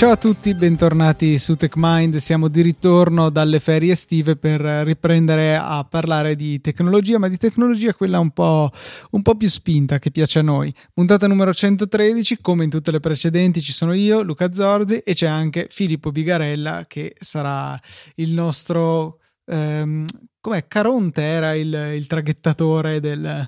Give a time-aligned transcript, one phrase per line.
[0.00, 2.16] Ciao a tutti, bentornati su TechMind.
[2.16, 7.92] Siamo di ritorno dalle ferie estive per riprendere a parlare di tecnologia, ma di tecnologia
[7.92, 8.70] quella un po',
[9.10, 10.74] un po', più spinta che piace a noi.
[10.94, 15.26] Puntata numero 113, come in tutte le precedenti, ci sono io, Luca Zorzi, e c'è
[15.26, 17.78] anche Filippo Bigarella che sarà
[18.14, 19.18] il nostro.
[19.44, 20.06] Ehm,
[20.40, 20.66] com'è?
[20.66, 23.46] Caronte era il, il traghettatore del.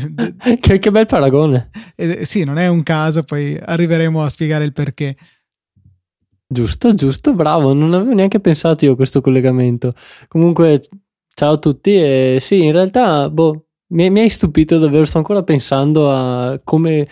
[0.58, 1.68] che, che, bel paragone!
[1.96, 5.16] Eh, sì, non è un caso, poi arriveremo a spiegare il perché.
[6.52, 9.94] Giusto, giusto, bravo, non avevo neanche pensato io a questo collegamento.
[10.28, 10.82] Comunque,
[11.34, 15.42] ciao a tutti e sì, in realtà, boh, mi, mi hai stupito davvero, sto ancora
[15.42, 17.08] pensando a come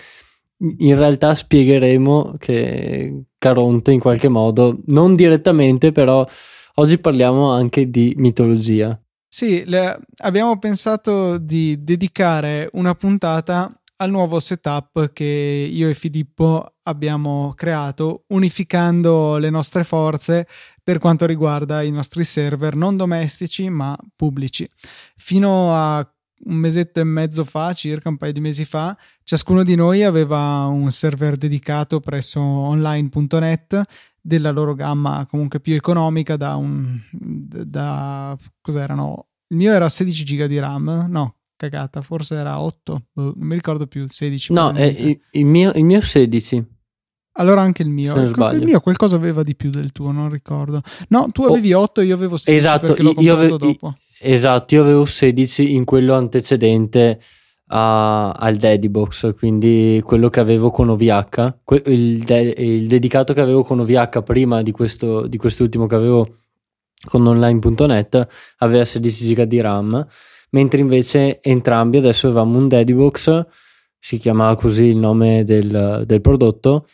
[0.58, 6.26] in realtà spiegheremo che Caronte in qualche modo, non direttamente, però
[6.74, 9.00] oggi parliamo anche di mitologia.
[9.26, 16.76] Sì, le, abbiamo pensato di dedicare una puntata al nuovo setup che io e Filippo
[16.84, 20.46] abbiamo creato unificando le nostre forze
[20.82, 24.68] per quanto riguarda i nostri server non domestici ma pubblici.
[25.16, 25.98] Fino a
[26.42, 30.64] un mesetto e mezzo fa, circa un paio di mesi fa, ciascuno di noi aveva
[30.64, 33.82] un server dedicato presso online.net
[34.22, 40.46] della loro gamma comunque più economica da un da cos'erano il mio era 16 giga
[40.46, 44.54] di RAM no cagata, forse era 8, boh, non mi ricordo più, 16.
[44.54, 46.64] No, il, il, mio, il mio 16.
[47.34, 48.14] Allora anche il mio.
[48.16, 50.80] Il, mio qualcosa aveva di più del tuo, non ricordo.
[51.08, 53.94] No, tu oh, avevi 8 e io avevo 16 esatto, io avevo, dopo.
[54.18, 57.20] Esatto, io avevo 16 in quello antecedente
[57.68, 63.64] a, al Daddybox, quindi quello che avevo con OVH, il, de, il, dedicato che avevo
[63.64, 66.36] con OVH prima di, questo, di quest'ultimo che avevo
[67.06, 68.26] con online.net
[68.58, 70.06] aveva 16 GB di RAM
[70.50, 73.46] mentre invece entrambi adesso avevamo un Daddybox,
[73.98, 76.86] si chiamava così il nome del, del prodotto,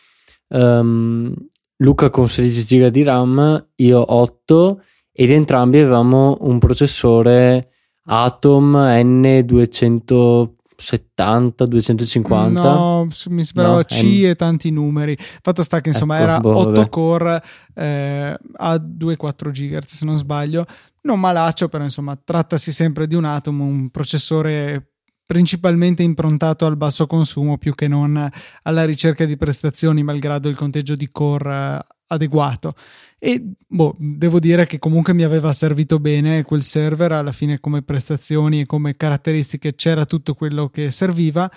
[0.49, 1.33] um,
[1.79, 4.83] Luca con 16 GB di RAM, io 8
[5.13, 7.71] ed entrambi avevamo un processore
[8.05, 14.27] Atom N270 250 no mi sembrava no, C M...
[14.27, 15.17] e tanti numeri.
[15.19, 16.89] Fatto sta che insomma ecco, era boh, 8 vabbè.
[16.89, 17.43] core
[17.75, 20.67] eh, a 2,4 GHz se non sbaglio
[21.07, 24.91] non malaccio, però insomma trattasi sempre di un Atom, un processore
[25.27, 28.31] principalmente improntato al basso consumo più che non
[28.63, 32.75] alla ricerca di prestazioni, malgrado il conteggio di core eh, adeguato.
[33.19, 37.83] E boh, devo dire che comunque mi aveva servito bene quel server, alla fine come
[37.83, 41.51] prestazioni e come caratteristiche c'era tutto quello che serviva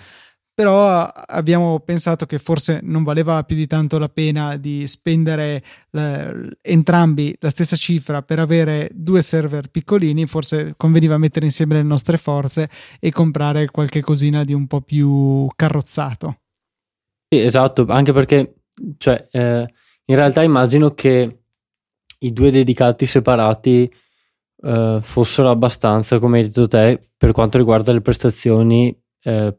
[0.60, 6.50] però abbiamo pensato che forse non valeva più di tanto la pena di spendere eh,
[6.60, 12.18] entrambi la stessa cifra per avere due server piccolini, forse conveniva mettere insieme le nostre
[12.18, 12.68] forze
[13.00, 16.40] e comprare qualche cosina di un po' più carrozzato.
[17.26, 18.56] Sì, esatto, anche perché
[18.98, 19.66] cioè, eh,
[20.04, 21.38] in realtà immagino che
[22.18, 23.90] i due dedicati separati
[24.62, 29.56] eh, fossero abbastanza, come hai detto te, per quanto riguarda le prestazioni eh,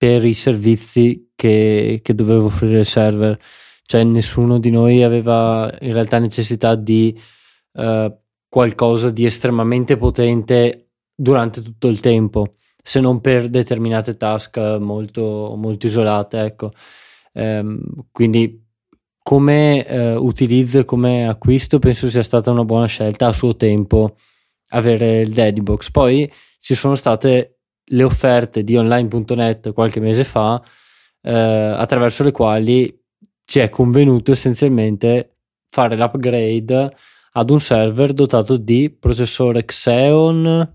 [0.00, 3.38] per i servizi che, che doveva offrire il server.
[3.82, 7.14] Cioè nessuno di noi aveva in realtà necessità di
[7.72, 8.10] uh,
[8.48, 15.86] qualcosa di estremamente potente durante tutto il tempo, se non per determinate task molto, molto
[15.86, 16.44] isolate.
[16.44, 16.70] Ecco.
[17.34, 18.58] Um, quindi
[19.22, 24.16] come uh, utilizzo e come acquisto penso sia stata una buona scelta a suo tempo
[24.68, 25.90] avere il Daddybox.
[25.90, 27.59] Poi ci sono state
[27.92, 30.62] le offerte di online.net qualche mese fa,
[31.22, 32.98] eh, attraverso le quali
[33.44, 35.36] ci è convenuto essenzialmente
[35.68, 36.94] fare l'upgrade
[37.32, 40.74] ad un server dotato di processore Xeon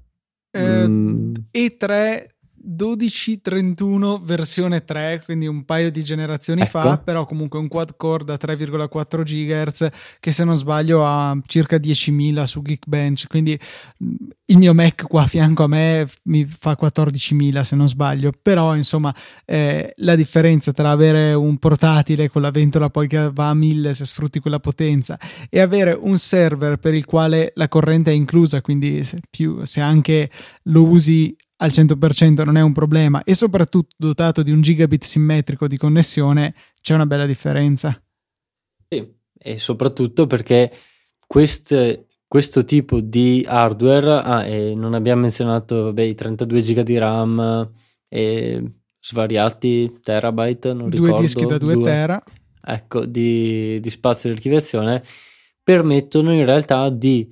[0.52, 2.26] eh, mm, E3
[2.66, 6.80] 1231 versione 3, quindi un paio di generazioni ecco.
[6.80, 9.88] fa, però comunque un quad core da 3,4 GHz
[10.20, 13.58] che se non sbaglio ha circa 10.000 su Geekbench, quindi
[14.04, 14.16] mm,
[14.48, 18.76] il mio Mac qua a fianco a me mi fa 14.000 se non sbaglio, però
[18.76, 19.14] insomma
[19.46, 23.94] eh, la differenza tra avere un portatile con la ventola poi che va a 1000
[23.94, 25.20] se sfrutti quella potenza
[25.50, 29.82] e avere un server per il quale la corrente è inclusa, quindi se, più, se
[29.82, 30.30] anche
[30.64, 35.68] lo usi al 100% non è un problema e soprattutto dotato di un gigabit simmetrico
[35.68, 38.02] di connessione c'è una bella differenza.
[38.88, 40.72] Sì, e soprattutto perché
[41.26, 46.98] queste, questo tipo di hardware, ah, e non abbiamo menzionato vabbè, i 32 giga di
[46.98, 47.72] RAM
[48.08, 51.22] e svariati terabyte, non due ricordo.
[51.22, 52.22] dischi da 2 tera.
[52.68, 55.04] Ecco, di, di, spazio di archiviazione,
[55.62, 57.32] permettono in realtà di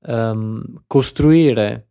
[0.00, 1.85] um, costruire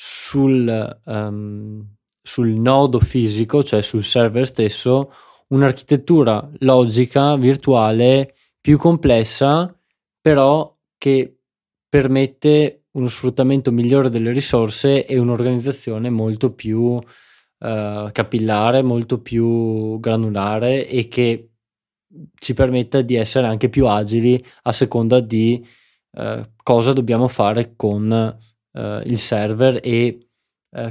[0.00, 1.84] sul, um,
[2.22, 5.12] sul nodo fisico, cioè sul server stesso,
[5.48, 9.76] un'architettura logica virtuale più complessa,
[10.20, 11.40] però che
[11.88, 17.02] permette uno sfruttamento migliore delle risorse e un'organizzazione molto più uh,
[17.58, 21.50] capillare, molto più granulare e che
[22.36, 25.66] ci permetta di essere anche più agili a seconda di
[26.12, 28.38] uh, cosa dobbiamo fare con
[28.78, 30.20] uh, il server e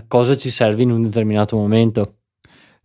[0.07, 2.17] cosa ci serve in un determinato momento.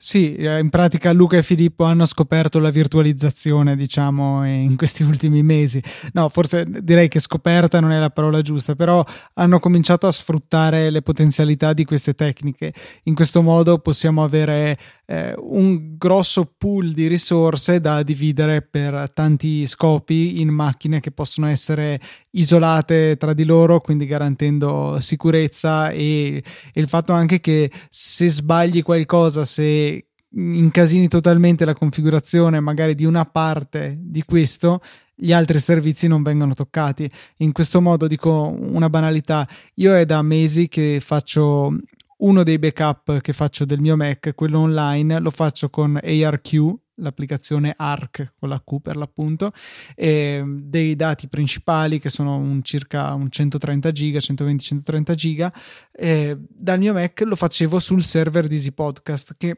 [0.04, 5.44] Sì, eh, in pratica Luca e Filippo hanno scoperto la virtualizzazione, diciamo, in questi ultimi
[5.44, 5.80] mesi.
[6.14, 9.04] No, forse direi che scoperta non è la parola giusta, però
[9.34, 12.74] hanno cominciato a sfruttare le potenzialità di queste tecniche.
[13.04, 14.76] In questo modo possiamo avere
[15.06, 21.46] eh, un grosso pool di risorse da dividere per tanti scopi in macchine che possono
[21.46, 22.00] essere
[22.32, 26.42] isolate tra di loro, quindi garantendo sicurezza e,
[26.72, 33.04] e il fatto anche che se sbagli qualcosa, se incasini totalmente la configurazione magari di
[33.04, 34.80] una parte di questo,
[35.14, 37.10] gli altri servizi non vengono toccati.
[37.38, 41.76] In questo modo dico una banalità, io è da mesi che faccio
[42.18, 47.74] uno dei backup che faccio del mio Mac, quello online, lo faccio con ARQ, l'applicazione
[47.76, 49.52] ARC con la Q per l'appunto,
[49.94, 55.52] e dei dati principali che sono un circa un 130 giga, 120-130 giga.
[55.92, 59.56] dal mio Mac lo facevo sul server di Easy Podcast che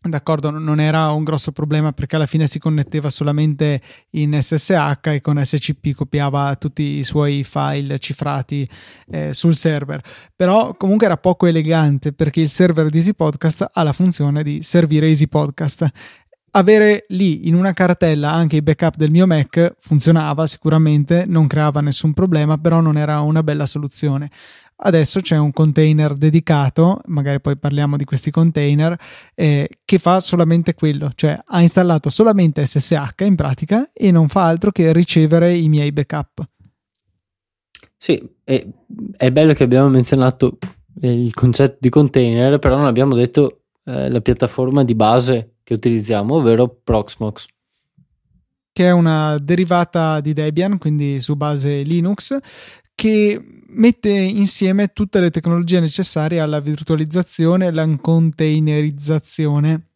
[0.00, 5.20] D'accordo, non era un grosso problema perché alla fine si connetteva solamente in SSH e
[5.20, 8.68] con SCP copiava tutti i suoi file cifrati
[9.08, 10.00] eh, sul server.
[10.36, 14.62] Però comunque era poco elegante perché il server di Easy Podcast ha la funzione di
[14.62, 15.90] servire Easy Podcast
[16.52, 21.80] avere lì in una cartella anche i backup del mio Mac funzionava sicuramente, non creava
[21.80, 24.30] nessun problema, però non era una bella soluzione.
[24.80, 28.96] Adesso c'è un container dedicato, magari poi parliamo di questi container,
[29.34, 34.44] eh, che fa solamente quello, cioè ha installato solamente SSH in pratica e non fa
[34.44, 36.48] altro che ricevere i miei backup.
[37.96, 38.64] Sì, è,
[39.16, 40.58] è bello che abbiamo menzionato
[41.00, 46.36] il concetto di container, però non abbiamo detto eh, la piattaforma di base che utilizziamo,
[46.36, 47.44] ovvero Proxmox.
[48.72, 52.38] Che è una derivata di Debian, quindi su base Linux,
[52.94, 59.90] che mette insieme tutte le tecnologie necessarie alla virtualizzazione e alla containerizzazione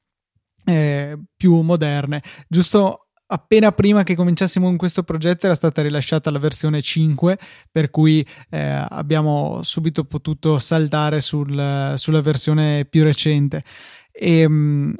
[0.66, 2.22] eh, più moderne.
[2.46, 7.38] Giusto appena prima che cominciassimo con questo progetto era stata rilasciata la versione 5
[7.70, 8.58] per cui eh,
[8.90, 13.64] abbiamo subito potuto saltare sul, sulla versione più recente
[14.10, 14.96] e mh,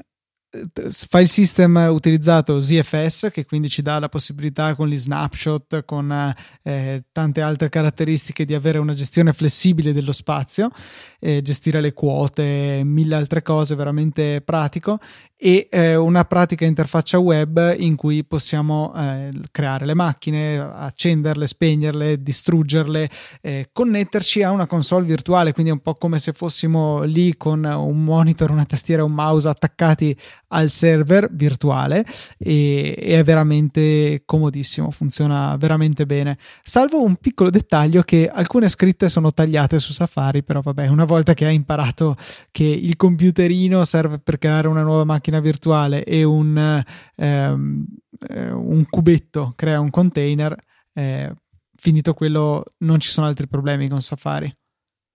[1.08, 7.04] file system utilizzato ZFS che quindi ci dà la possibilità con gli snapshot con eh,
[7.10, 10.70] tante altre caratteristiche di avere una gestione flessibile dello spazio
[11.18, 14.98] eh, gestire le quote mille altre cose veramente pratico
[15.44, 22.22] e eh, una pratica interfaccia web in cui possiamo eh, creare le macchine, accenderle, spegnerle,
[22.22, 23.10] distruggerle,
[23.40, 27.64] eh, connetterci a una console virtuale, quindi è un po' come se fossimo lì con
[27.64, 30.16] un monitor, una tastiera e un mouse attaccati
[30.52, 32.04] al server virtuale
[32.38, 36.38] e, è veramente comodissimo, funziona veramente bene.
[36.62, 41.34] Salvo un piccolo dettaglio che alcune scritte sono tagliate su Safari, però vabbè, una volta
[41.34, 42.16] che hai imparato
[42.52, 46.84] che il computerino serve per creare una nuova macchina macchina virtuale e un,
[47.16, 47.84] ehm,
[48.28, 50.54] eh, un cubetto crea un container,
[50.92, 51.32] eh,
[51.74, 54.54] finito quello non ci sono altri problemi con Safari.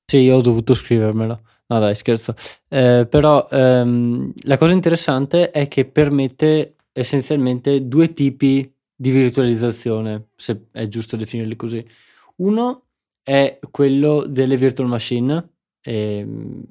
[0.06, 1.42] Sì, io ho dovuto scrivermelo.
[1.68, 2.34] No dai, scherzo.
[2.70, 10.68] Eh, però ehm, la cosa interessante è che permette essenzialmente due tipi di virtualizzazione, se
[10.72, 11.86] è giusto definirli così.
[12.38, 12.86] Uno
[13.22, 15.50] è quello delle virtual machine
[15.82, 16.64] ehm,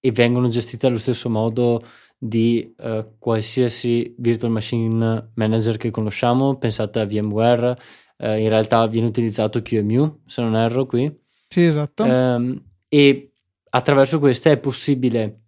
[0.00, 1.82] e vengono gestite allo stesso modo
[2.18, 7.78] di uh, qualsiasi virtual machine manager che conosciamo, pensate a VMware,
[8.18, 11.16] uh, in realtà viene utilizzato QEMU, se non erro qui.
[11.46, 12.02] Sì, esatto.
[12.02, 13.32] Um, e
[13.70, 15.42] attraverso queste è possibile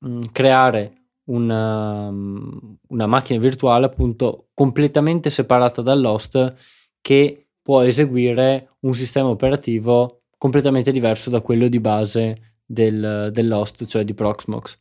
[0.00, 6.54] um, creare una, um, una, macchina virtuale appunto completamente separata dall'host
[7.00, 14.04] che può eseguire un sistema operativo completamente diverso da quello di base del, dell'host, cioè
[14.04, 14.78] di Proxmox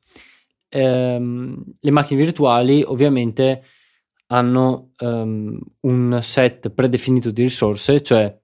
[0.71, 3.63] ehm, le macchine virtuali ovviamente
[4.27, 8.39] hanno um, un set predefinito di risorse, cioè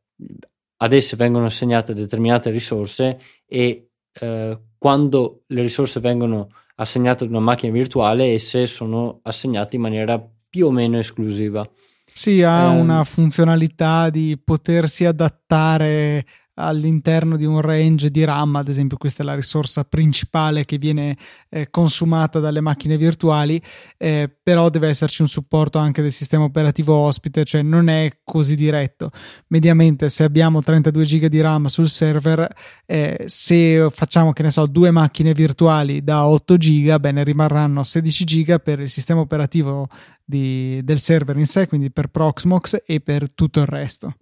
[0.80, 7.40] ad esse vengono assegnate determinate risorse e eh, quando le risorse vengono assegnate ad una
[7.40, 11.68] macchina virtuale, esse sono assegnate in maniera più o meno esclusiva.
[12.14, 16.26] Sì, ha eh, una funzionalità di potersi adattare
[16.60, 21.18] all'interno di un range di RAM, ad esempio questa è la risorsa principale che viene
[21.50, 23.62] eh, consumata dalle macchine virtuali,
[23.98, 28.56] eh, però deve esserci un supporto anche del sistema operativo ospite, cioè non è così
[28.56, 29.12] diretto.
[29.48, 32.48] Mediamente se abbiamo 32 GB di RAM sul server,
[32.86, 38.24] eh, se facciamo che ne so due macchine virtuali da 8 GB, bene rimarranno 16
[38.24, 39.88] GB per il sistema operativo
[40.24, 44.16] di, del server in sé, quindi per Proxmox e per tutto il resto.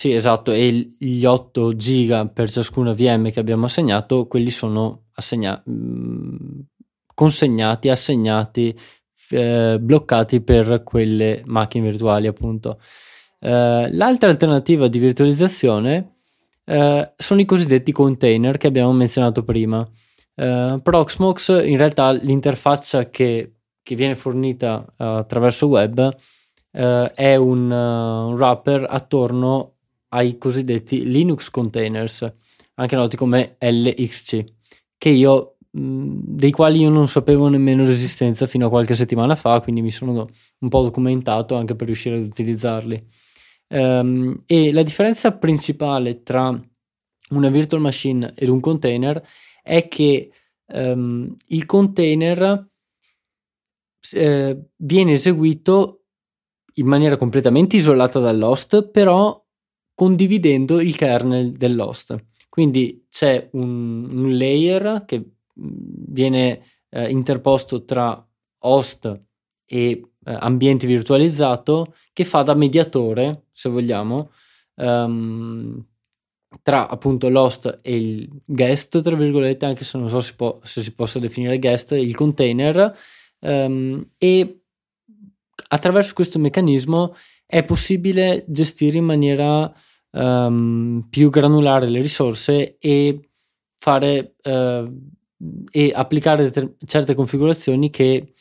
[0.00, 5.60] Sì, esatto, e gli 8 giga per ciascuna VM che abbiamo assegnato, quelli sono assegna-
[5.68, 6.36] mm,
[7.12, 8.78] consegnati, assegnati,
[9.30, 12.78] eh, bloccati per quelle macchine virtuali, appunto.
[13.40, 16.18] Eh, l'altra alternativa di virtualizzazione
[16.64, 19.84] eh, sono i cosiddetti container che abbiamo menzionato prima.
[20.36, 26.16] Eh, Proxmox, in realtà, l'interfaccia che, che viene fornita eh, attraverso web
[26.70, 29.72] eh, è un, un wrapper attorno
[30.08, 32.32] ai cosiddetti Linux containers,
[32.74, 34.44] anche noti come LXC,
[35.04, 39.90] io, dei quali io non sapevo nemmeno l'esistenza fino a qualche settimana fa, quindi mi
[39.90, 43.06] sono un po' documentato anche per riuscire ad utilizzarli.
[43.70, 46.58] Um, e la differenza principale tra
[47.30, 49.22] una virtual machine ed un container
[49.62, 50.30] è che
[50.72, 52.66] um, il container
[54.12, 56.04] eh, viene eseguito
[56.74, 59.44] in maniera completamente isolata dall'host, però
[59.98, 62.16] condividendo il kernel dell'host.
[62.48, 68.24] Quindi c'è un, un layer che viene eh, interposto tra
[68.58, 69.22] host
[69.66, 74.30] e eh, ambiente virtualizzato che fa da mediatore, se vogliamo,
[74.76, 75.84] um,
[76.62, 80.80] tra appunto l'host e il guest, tra virgolette, anche se non so se, può, se
[80.84, 82.96] si possa definire guest, il container,
[83.40, 84.60] um, e
[85.70, 89.74] attraverso questo meccanismo è possibile gestire in maniera
[90.18, 93.30] um, più granulare le risorse e
[93.76, 95.16] fare uh,
[95.70, 98.32] e applicare ter- certe configurazioni che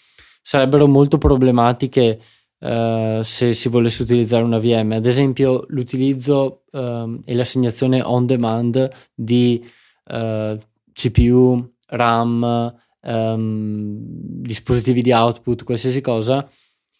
[0.41, 2.19] sarebbero molto problematiche
[2.59, 4.93] uh, se si volesse utilizzare una VM.
[4.93, 9.63] Ad esempio, l'utilizzo uh, e l'assegnazione on demand di
[10.05, 10.57] uh,
[10.91, 16.49] CPU, RAM, um, dispositivi di output, qualsiasi cosa.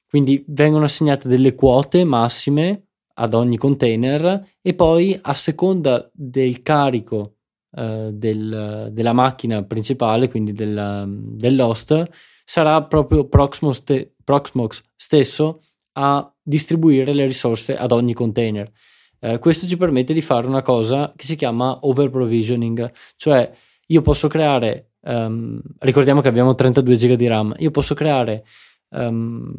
[0.08, 2.87] Quindi vengono assegnate delle quote massime
[3.20, 7.38] ad ogni container e poi a seconda del carico
[7.72, 11.06] uh, del, della macchina principale, quindi del,
[11.36, 12.04] dell'host,
[12.44, 15.62] sarà proprio Proxmox, te, Proxmox, stesso
[15.94, 18.72] a distribuire le risorse ad ogni container.
[19.20, 23.52] Uh, questo ci permette di fare una cosa che si chiama over provisioning, cioè
[23.88, 28.46] io posso creare, um, ricordiamo che abbiamo 32 GB di RAM, io posso creare
[28.90, 29.52] um,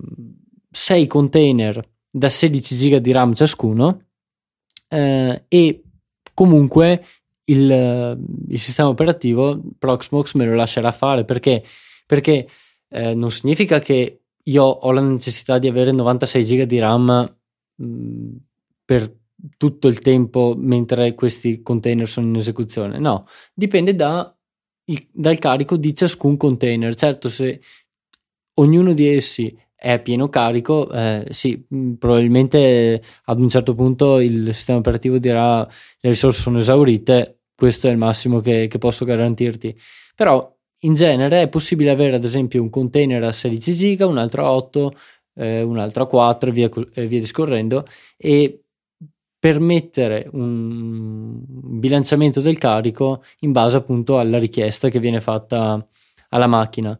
[0.70, 4.06] 6 container da 16 giga di RAM ciascuno
[4.88, 5.82] eh, e
[6.34, 7.04] comunque
[7.44, 11.64] il, il, sistema operativo Proxmox me lo lascerà fare perché,
[12.06, 12.48] perché
[12.88, 17.36] eh, non significa che io ho la necessità di avere 96 giga di RAM
[17.76, 18.36] mh, mm,
[18.84, 19.16] per
[19.56, 22.98] tutto il tempo mentre questi container sono in esecuzione.
[22.98, 24.34] No, dipende da,
[24.84, 26.94] il, dal carico di ciascun container.
[26.94, 27.60] Certo, se
[28.54, 34.52] ognuno di essi è pieno carico, eh, sì, mm, probabilmente ad un certo punto il
[34.52, 39.76] sistema operativo dirà le risorse sono esaurite, questo è il massimo che, che posso garantirti.
[40.16, 44.44] Però in genere è possibile avere ad esempio un container a 16 giga, un altro
[44.46, 44.92] a 8,
[45.34, 48.64] eh, un altro a 4 e via, eh, via discorrendo e
[49.38, 55.86] permettere un bilanciamento del carico in base appunto alla richiesta che viene fatta
[56.30, 56.98] alla macchina.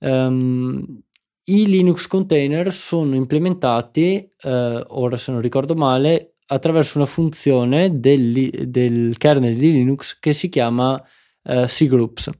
[0.00, 1.02] Um,
[1.44, 8.68] i Linux container sono implementati, eh, ora se non ricordo male, attraverso una funzione del,
[8.68, 11.02] del kernel di Linux che si chiama
[11.42, 12.30] eh, cgroups,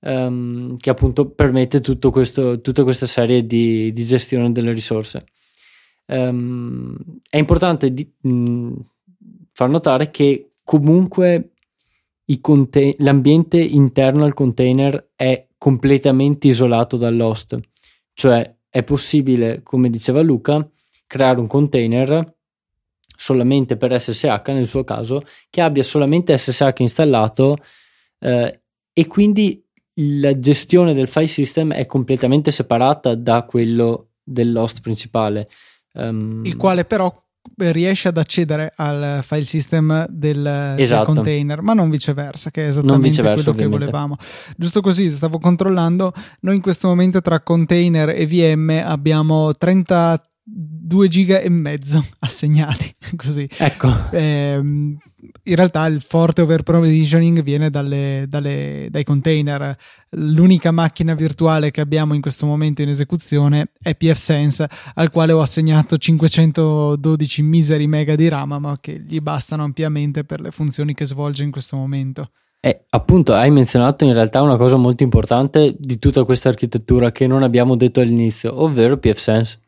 [0.00, 5.24] ehm, che appunto permette questo, tutta questa serie di, di, gestione delle risorse.
[6.08, 6.96] Um,
[7.28, 8.74] è importante di, mh,
[9.52, 11.54] far notare che comunque
[12.40, 17.58] contain- l'ambiente interno al container è completamente isolato dall'host
[18.16, 20.66] cioè è possibile, come diceva Luca,
[21.06, 22.34] creare un container
[23.14, 27.58] solamente per SSH nel suo caso, che abbia solamente SSH installato
[28.18, 29.62] eh, e quindi
[29.96, 35.50] la gestione del file system è completamente separata da quello dell'host principale.
[35.92, 37.14] Um, il quale però
[37.56, 41.04] riesce ad accedere al file system del, esatto.
[41.04, 43.62] del, container, ma non viceversa, che è esattamente quello ovviamente.
[43.62, 44.16] che volevamo.
[44.56, 51.40] Giusto così, stavo controllando, noi in questo momento tra container e VM abbiamo 32 giga
[51.40, 53.48] e mezzo assegnati, così.
[53.58, 54.10] Ecco.
[54.10, 54.60] Eh,
[55.42, 59.76] in realtà il forte over provisioning viene dalle, dalle, dai container.
[60.10, 65.40] L'unica macchina virtuale che abbiamo in questo momento in esecuzione è pfSense, al quale ho
[65.40, 71.06] assegnato 512 miseri mega di RAM, ma che gli bastano ampiamente per le funzioni che
[71.06, 72.30] svolge in questo momento.
[72.60, 77.26] E appunto hai menzionato in realtà una cosa molto importante di tutta questa architettura che
[77.26, 79.60] non abbiamo detto all'inizio, ovvero pfSense.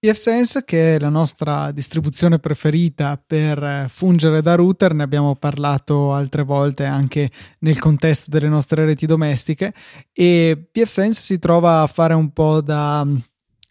[0.00, 6.42] pfSense che è la nostra distribuzione preferita per fungere da router, ne abbiamo parlato altre
[6.42, 7.30] volte anche
[7.60, 9.74] nel contesto delle nostre reti domestiche
[10.12, 13.06] e pfSense si trova a fare un po' da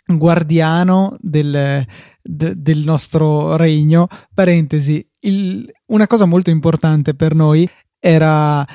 [0.05, 1.83] guardiano del,
[2.21, 4.07] de, del nostro regno.
[4.31, 7.67] Parentesi, il, una cosa molto importante per noi
[7.99, 8.65] era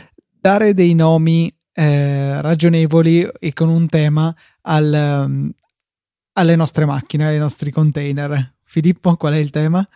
[0.40, 5.52] dare dei nomi eh, ragionevoli e con un tema al, um,
[6.34, 8.54] alle nostre macchine, ai nostri container.
[8.62, 9.86] Filippo, qual è il tema?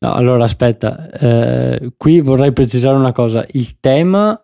[0.00, 3.44] No, allora aspetta, eh, qui vorrei precisare una cosa.
[3.52, 4.40] Il tema,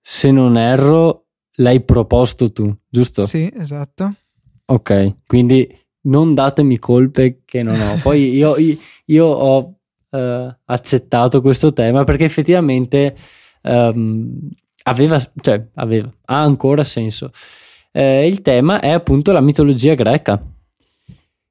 [0.00, 1.26] se non erro,
[1.56, 3.22] l'hai proposto tu, giusto?
[3.22, 4.14] Sì, esatto.
[4.66, 5.68] Ok, quindi
[6.02, 7.98] non datemi colpe che non ho.
[8.00, 9.74] Poi io, io, io ho
[10.10, 13.16] eh, accettato questo tema perché effettivamente
[13.62, 14.38] um,
[14.84, 17.30] aveva, cioè, aveva, ha ancora senso.
[17.92, 20.42] Eh, il tema è appunto la mitologia greca.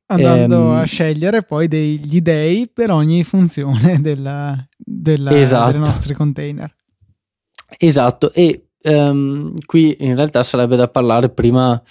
[0.08, 5.72] Andando ehm, a scegliere poi degli dei per ogni funzione della, della, esatto.
[5.72, 6.76] dei nostri container.
[7.78, 11.82] Esatto, e um, qui in realtà sarebbe da parlare prima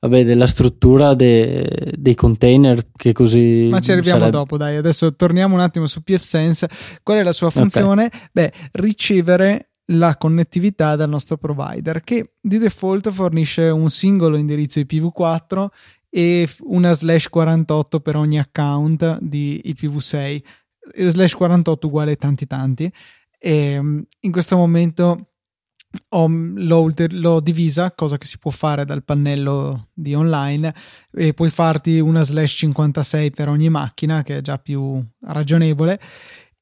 [0.00, 4.36] vabbè, della struttura de, dei container che così ma ci arriviamo sarebbe...
[4.36, 6.68] dopo dai adesso torniamo un attimo su pfSense
[7.02, 8.06] qual è la sua funzione?
[8.06, 8.20] Okay.
[8.32, 15.66] beh ricevere la connettività dal nostro provider che di default fornisce un singolo indirizzo IPv4
[16.10, 20.42] e una slash 48 per ogni account di IPv6
[21.08, 22.92] slash 48 uguale tanti tanti
[23.38, 25.28] e mm, in questo momento
[26.10, 30.74] ho, l'ho, l'ho, divisa, cosa che si può fare dal pannello di online,
[31.12, 35.98] e puoi farti una slash 56 per ogni macchina, che è già più ragionevole.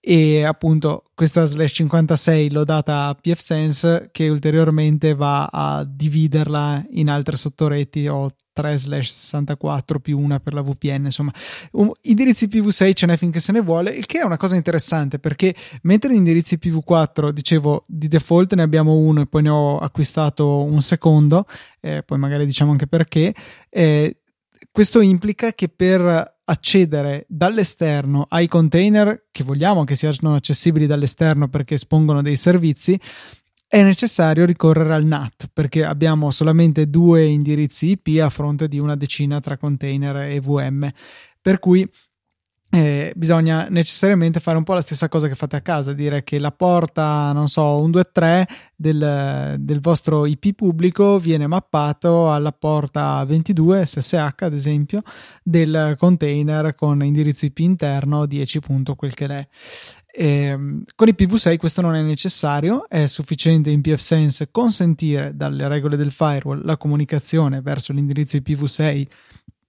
[0.08, 7.10] E appunto questa slash 56 l'ho data a pfSense che ulteriormente va a dividerla in
[7.10, 8.06] altre sottoreti.
[8.06, 11.32] Ho 3 slash 64 più una per la VPN, insomma,
[11.72, 15.18] um, indirizzi IPv6 ce n'è finché se ne vuole, il che è una cosa interessante
[15.18, 19.78] perché mentre gli indirizzi IPv4, dicevo, di default ne abbiamo uno e poi ne ho
[19.78, 21.46] acquistato un secondo,
[21.80, 23.34] eh, poi magari diciamo anche perché,
[23.68, 24.20] eh,
[24.70, 31.74] questo implica che per accedere dall'esterno ai container che vogliamo che siano accessibili dall'esterno perché
[31.74, 32.98] espongono dei servizi,
[33.68, 38.94] è necessario ricorrere al NAT perché abbiamo solamente due indirizzi IP a fronte di una
[38.94, 40.88] decina tra container e VM.
[41.42, 41.88] Per cui
[42.76, 46.38] eh, bisogna necessariamente fare un po' la stessa cosa che fate a casa, dire che
[46.38, 53.86] la porta, non so, 123 del, del vostro IP pubblico viene mappato alla porta 22
[53.86, 55.00] SSH, ad esempio,
[55.42, 58.60] del container con indirizzo IP interno 10.
[58.94, 59.48] quel che è.
[60.12, 60.58] E,
[60.94, 66.62] con IPv6 questo non è necessario, è sufficiente in pfSense consentire dalle regole del firewall
[66.62, 69.06] la comunicazione verso l'indirizzo IPv6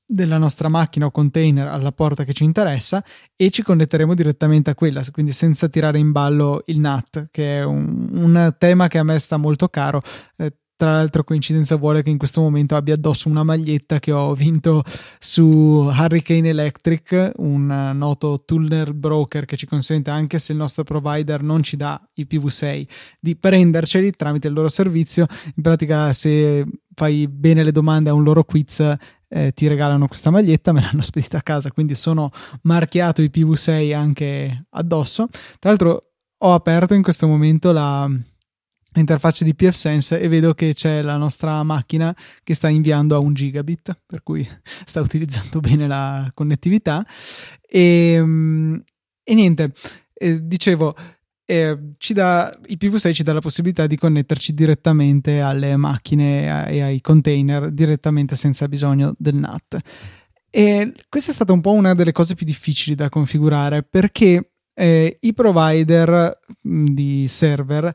[0.08, 3.04] della nostra macchina o container alla porta che ci interessa
[3.36, 7.64] e ci connetteremo direttamente a quella, quindi senza tirare in ballo il NAT, che è
[7.64, 10.02] un, un tema che a me sta molto caro.
[10.38, 14.36] Eh, tra l'altro, coincidenza vuole che in questo momento abbia addosso una maglietta che ho
[14.36, 14.84] vinto
[15.18, 21.42] su Hurricane Electric, un noto tunnel broker che ci consente, anche se il nostro provider
[21.42, 22.88] non ci dà IPv6,
[23.20, 25.26] di prenderceli tramite il loro servizio.
[25.56, 28.96] In pratica, se fai bene le domande a un loro quiz,
[29.30, 32.32] eh, ti regalano questa maglietta, me l'hanno spedita a casa, quindi sono
[32.64, 35.28] marchiato IPv6 anche addosso.
[35.60, 38.10] Tra l'altro, ho aperto in questo momento la
[38.96, 43.34] interfaccia di pfSense e vedo che c'è la nostra macchina che sta inviando a un
[43.34, 44.48] gigabit, per cui
[44.86, 47.06] sta utilizzando bene la connettività.
[47.62, 48.84] E, ehm,
[49.24, 49.74] e niente,
[50.14, 50.96] eh, dicevo,
[51.50, 51.78] eh,
[52.14, 58.36] dà, IPv6 ci dà la possibilità di connetterci direttamente alle macchine e ai container direttamente
[58.36, 59.78] senza bisogno del NAT.
[60.50, 65.18] E questa è stata un po' una delle cose più difficili da configurare perché eh,
[65.22, 67.94] i provider di server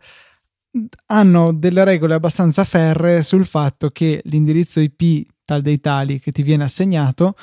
[1.06, 6.42] hanno delle regole abbastanza ferre sul fatto che l'indirizzo IP tal dei tali che ti
[6.42, 7.34] viene assegnato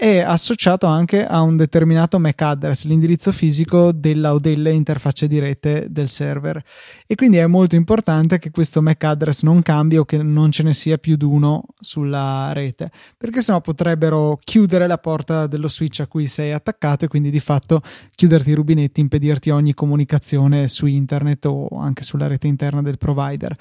[0.00, 5.38] è associato anche a un determinato MAC address, l'indirizzo fisico della o delle interfacce di
[5.38, 6.64] rete del server.
[7.06, 10.62] E quindi è molto importante che questo MAC address non cambi o che non ce
[10.62, 16.00] ne sia più di uno sulla rete, perché sennò potrebbero chiudere la porta dello switch
[16.00, 17.82] a cui sei attaccato e quindi di fatto
[18.14, 23.54] chiuderti i rubinetti, impedirti ogni comunicazione su internet o anche sulla rete interna del provider.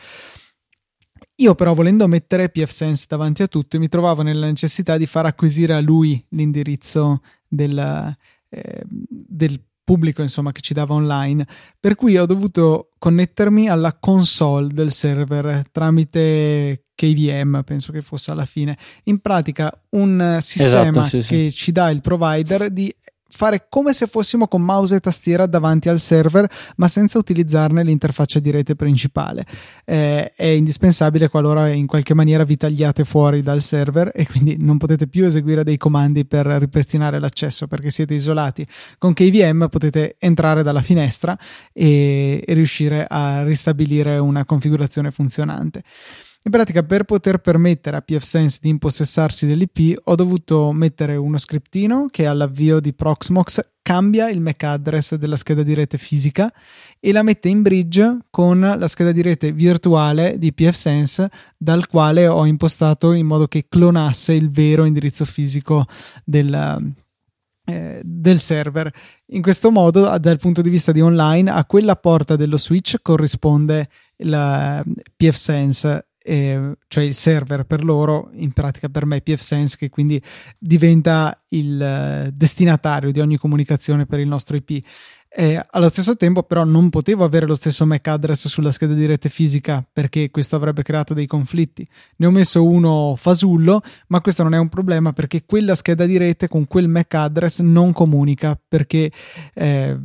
[1.39, 5.73] Io però volendo mettere pfSense davanti a tutto mi trovavo nella necessità di far acquisire
[5.73, 8.15] a lui l'indirizzo del,
[8.49, 11.47] eh, del pubblico insomma che ci dava online
[11.79, 18.45] per cui ho dovuto connettermi alla console del server tramite KVM penso che fosse alla
[18.45, 21.57] fine in pratica un sistema esatto, sì, che sì.
[21.57, 22.93] ci dà il provider di
[23.29, 28.39] fare come se fossimo con mouse e tastiera davanti al server, ma senza utilizzarne l'interfaccia
[28.39, 29.45] di rete principale.
[29.85, 34.77] Eh, è indispensabile qualora in qualche maniera vi tagliate fuori dal server e quindi non
[34.77, 38.65] potete più eseguire dei comandi per ripristinare l'accesso perché siete isolati.
[38.97, 41.37] Con KVM potete entrare dalla finestra
[41.71, 45.83] e, e riuscire a ristabilire una configurazione funzionante.
[46.41, 52.07] In pratica, per poter permettere a pfSense di impossessarsi dell'IP, ho dovuto mettere uno scriptino
[52.09, 56.49] che all'avvio di Proxmox cambia il MAC address della scheda di rete fisica
[56.97, 62.25] e la mette in bridge con la scheda di rete virtuale di pfSense dal quale
[62.27, 65.87] ho impostato in modo che clonasse il vero indirizzo fisico
[66.23, 66.93] del,
[67.65, 68.89] eh, del server.
[69.31, 73.89] In questo modo, dal punto di vista di online, a quella porta dello switch corrisponde
[74.17, 74.83] il
[75.17, 80.21] pfSense eh, cioè il server per loro, in pratica per me pfSense, che quindi
[80.57, 84.83] diventa il eh, destinatario di ogni comunicazione per il nostro IP.
[85.31, 89.05] Eh, allo stesso tempo, però, non potevo avere lo stesso MAC address sulla scheda di
[89.05, 91.87] rete fisica perché questo avrebbe creato dei conflitti.
[92.17, 96.17] Ne ho messo uno fasullo, ma questo non è un problema perché quella scheda di
[96.17, 99.11] rete con quel MAC address non comunica perché
[99.53, 99.99] eh,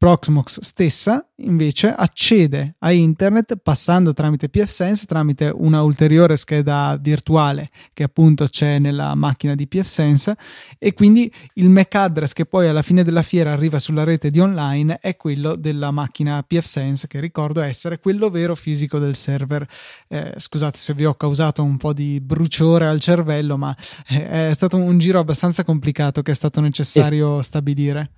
[0.00, 8.04] Proxmox stessa invece accede a internet passando tramite pfSense, tramite una ulteriore scheda virtuale che
[8.04, 10.38] appunto c'è nella macchina di pfSense
[10.78, 14.40] e quindi il MAC address che poi alla fine della fiera arriva sulla rete di
[14.40, 19.68] online è quello della macchina pfSense che ricordo essere quello vero fisico del server.
[20.08, 23.76] Eh, scusate se vi ho causato un po' di bruciore al cervello ma
[24.08, 28.12] eh, è stato un giro abbastanza complicato che è stato necessario stabilire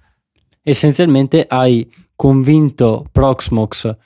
[0.63, 3.97] essenzialmente hai convinto Proxmox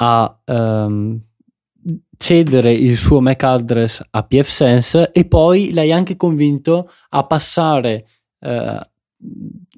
[0.00, 1.20] a um,
[2.16, 8.06] cedere il suo MAC address a pfSense e poi l'hai anche convinto a passare
[8.40, 8.80] uh,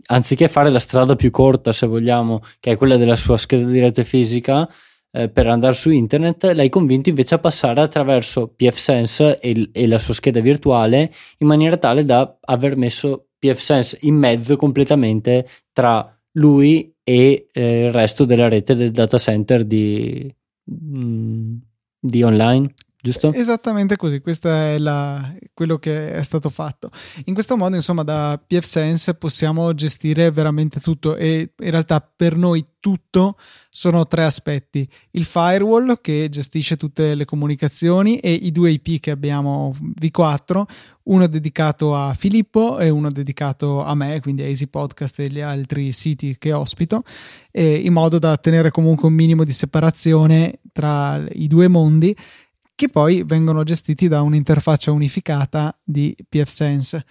[0.06, 3.78] anziché fare la strada più corta se vogliamo che è quella della sua scheda di
[3.78, 4.68] rete fisica
[5.12, 9.98] eh, per andare su internet l'hai convinto invece a passare attraverso pfSense e, e la
[9.98, 16.94] sua scheda virtuale in maniera tale da aver messo pfSense in mezzo completamente tra lui
[17.02, 20.32] e eh, il resto della rete del data center di,
[20.70, 21.56] mm,
[21.98, 23.32] di online giusto?
[23.32, 26.90] Esattamente così, questo è la, quello che è stato fatto.
[27.26, 32.64] In questo modo, insomma, da pfSense possiamo gestire veramente tutto e in realtà per noi
[32.80, 33.36] tutto
[33.68, 34.88] sono tre aspetti.
[35.12, 40.62] Il firewall che gestisce tutte le comunicazioni e i due IP che abbiamo V4,
[41.04, 45.40] uno dedicato a Filippo e uno dedicato a me, quindi a Easy Podcast e gli
[45.40, 47.02] altri siti che ospito,
[47.52, 52.16] in modo da tenere comunque un minimo di separazione tra i due mondi
[52.80, 57.04] che poi vengono gestiti da un'interfaccia unificata di pfSense.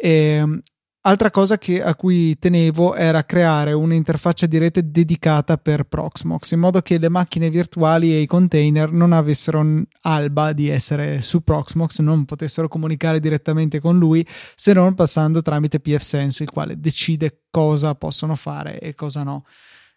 [0.00, 0.62] E, ehm,
[1.02, 6.60] altra cosa che, a cui tenevo era creare un'interfaccia di rete dedicata per Proxmox, in
[6.60, 9.62] modo che le macchine virtuali e i container non avessero
[10.00, 15.78] alba di essere su Proxmox, non potessero comunicare direttamente con lui se non passando tramite
[15.78, 19.44] pfSense, il quale decide cosa possono fare e cosa no.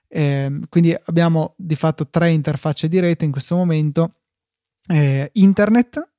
[0.10, 4.16] Eh, quindi abbiamo di fatto tre interfacce di rete in questo momento
[4.88, 6.10] eh, internet,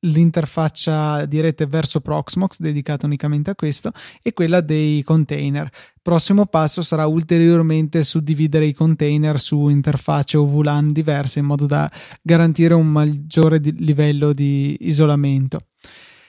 [0.00, 5.68] l'interfaccia di rete verso Proxmox dedicata unicamente a questo e quella dei container.
[6.00, 11.90] Prossimo passo sarà ulteriormente suddividere i container su interfacce o VLAN diverse in modo da
[12.22, 15.60] garantire un maggiore di livello di isolamento.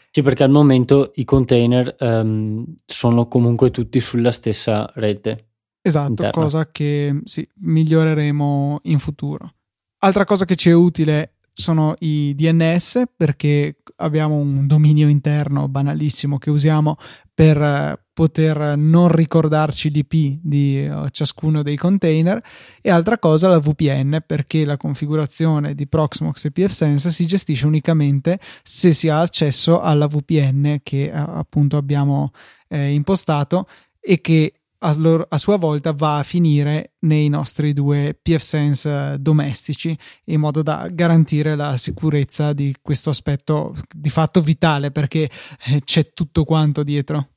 [0.10, 5.49] Sì, perché al momento i container um, sono comunque tutti sulla stessa rete.
[5.81, 6.31] Esatto, interna.
[6.31, 9.53] cosa che sì, miglioreremo in futuro.
[9.99, 16.38] Altra cosa che ci è utile sono i DNS perché abbiamo un dominio interno banalissimo
[16.38, 16.98] che usiamo
[17.34, 22.43] per eh, poter non ricordarci l'IP di uh, ciascuno dei container.
[22.80, 28.39] E altra cosa la VPN perché la configurazione di Proxmox e pfSense si gestisce unicamente
[28.62, 32.34] se si ha accesso alla VPN che uh, appunto abbiamo
[32.67, 33.67] eh, impostato
[34.00, 40.39] e che a, sua volta va a finire nei nostri due pfSense eh, domestici in
[40.39, 45.29] modo da garantire la sicurezza di questo aspetto di fatto vitale perché
[45.65, 47.29] eh, c'è tutto quanto dietro.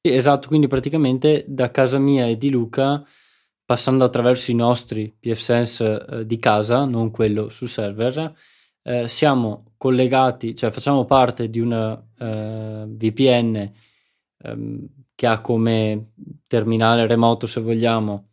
[0.00, 3.02] Esatto, quindi praticamente da casa mia e di Luca,
[3.64, 8.34] passando attraverso i nostri pfSense eh, di casa, non quello sul server,
[8.82, 13.72] eh, siamo collegati, cioè facciamo parte di una eh, VPN
[14.42, 16.12] ehm, che ha come
[16.46, 18.30] terminale remoto, se vogliamo,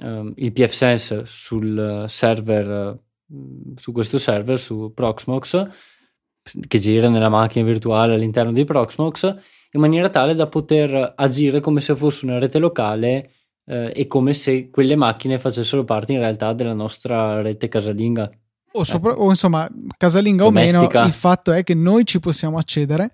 [0.00, 2.98] ehm, il pfSense sul server,
[3.76, 5.68] su questo server, su Proxmox,
[6.66, 9.36] che gira nella macchina virtuale all'interno di Proxmox,
[9.72, 13.30] in maniera tale da poter agire come se fosse una rete locale
[13.66, 18.30] eh, e come se quelle macchine facessero parte in realtà della nostra rete casalinga.
[18.76, 19.16] O, sopra, eh.
[19.16, 20.78] o insomma, casalinga Domestica.
[20.78, 23.12] o meno, il fatto è che noi ci possiamo accedere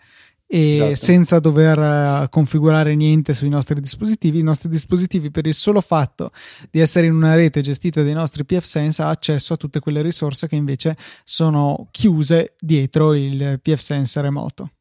[0.52, 0.94] e esatto.
[0.96, 4.40] senza dover uh, configurare niente sui nostri dispositivi.
[4.40, 6.32] I nostri dispositivi, per il solo fatto
[6.68, 10.48] di essere in una rete gestita dai nostri pfSense, ha accesso a tutte quelle risorse
[10.48, 14.72] che invece sono chiuse dietro il pfSense remoto.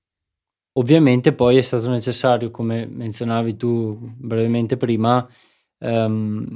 [0.80, 5.28] Ovviamente poi è stato necessario, come menzionavi tu brevemente prima,
[5.82, 6.48] um,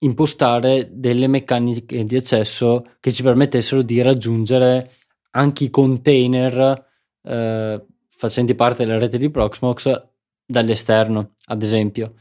[0.00, 4.90] impostare delle meccaniche di accesso che ci permettessero di raggiungere
[5.30, 6.88] anche i container
[7.22, 7.84] eh,
[8.20, 10.08] facenti parte della rete di Proxmox
[10.44, 12.12] dall'esterno, ad esempio.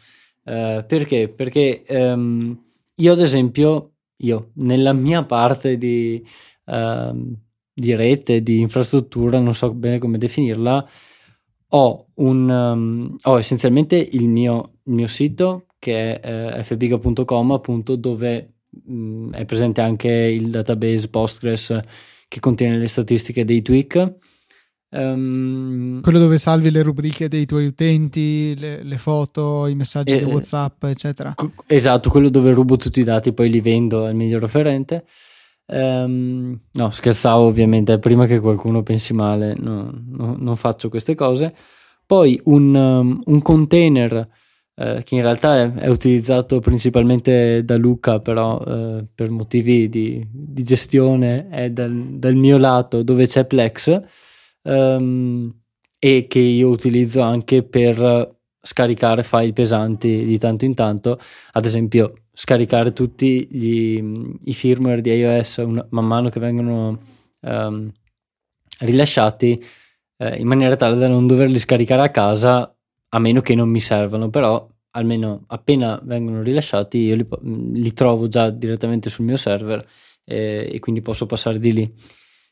[0.46, 1.28] Eh, perché?
[1.28, 2.58] Perché ehm,
[2.96, 6.26] io, ad esempio, io nella mia parte di,
[6.68, 7.36] ehm,
[7.74, 10.90] di, rete, di infrastruttura, non so bene come definirla,
[11.72, 17.98] ho, un, um, ho essenzialmente il mio, il mio, sito che è eh, fbiga.com, appunto,
[17.98, 21.78] dove mh, mm, è presente anche il database Postgres
[22.30, 24.16] che contiene le statistiche dei tweak
[24.92, 30.24] Um, quello dove salvi le rubriche dei tuoi utenti, le, le foto, i messaggi eh,
[30.24, 31.36] di WhatsApp, eccetera.
[31.68, 35.06] Esatto, quello dove rubo tutti i dati, poi li vendo al miglior offerente.
[35.68, 41.54] Um, no, scherzavo ovviamente, prima che qualcuno pensi male, no, no, non faccio queste cose.
[42.06, 44.28] Poi un, um, un container
[44.74, 50.26] eh, che in realtà è, è, utilizzato principalmente da Luca, però eh, per motivi di,
[50.32, 54.02] di, gestione è dal, dal mio lato dove c'è Plex
[54.70, 55.54] um,
[56.00, 61.20] e che io utilizzo anche per scaricare file pesanti di tanto in tanto,
[61.52, 64.02] ad esempio scaricare tutti gli,
[64.44, 67.00] i firmware di iOS una, man mano che vengono
[67.42, 67.92] um,
[68.80, 69.62] rilasciati
[70.18, 72.74] eh, in maniera tale da non doverli scaricare a casa
[73.12, 77.28] a meno che non mi servano, però almeno appena vengono rilasciati io li,
[77.74, 79.86] li trovo già direttamente sul mio server
[80.24, 81.94] eh, e quindi posso passare di lì.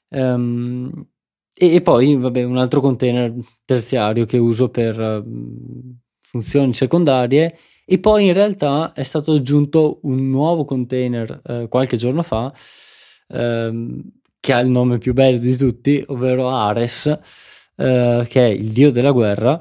[0.10, 1.08] Um,
[1.58, 3.34] e, e, poi, vabbè, un altro container
[3.66, 7.58] terziario che uso per uh, funzioni secondarie.
[7.84, 12.54] E poi in realtà è stato aggiunto un nuovo container uh, qualche giorno fa
[13.30, 14.02] uh,
[14.40, 17.08] che ha il nome più bello di tutti, ovvero Ares,
[17.76, 19.60] eh, che è il dio della guerra,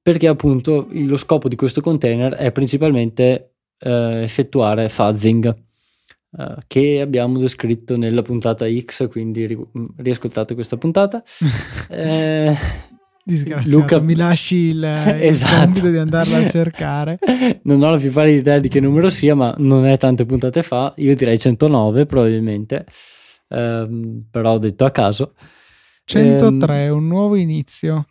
[0.00, 5.63] perché appunto lo scopo di questo container è principalmente effettuare fuzzing.
[6.36, 9.68] Uh, che abbiamo descritto nella puntata X, quindi ri-
[9.98, 11.22] riascoltate questa puntata.
[11.88, 12.56] eh,
[13.26, 14.00] Disgraziato, Luca...
[14.00, 15.78] mi lasci il, esatto.
[15.78, 17.18] il di andarla a cercare.
[17.64, 20.62] non ho la più pallida idea di che numero sia, ma non è tante puntate
[20.62, 22.84] fa, io direi 109 probabilmente,
[23.48, 25.32] um, però ho detto a caso.
[26.04, 28.06] 103, um, un nuovo inizio.